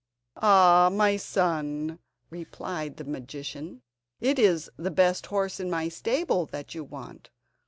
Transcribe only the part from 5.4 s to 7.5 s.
in my stable that you want!